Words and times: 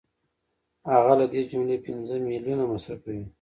هغه 0.91 1.13
له 1.19 1.25
دې 1.33 1.41
جملې 1.51 1.77
پنځه 1.85 2.15
میلیونه 2.29 2.63
مصرفوي 2.73 3.25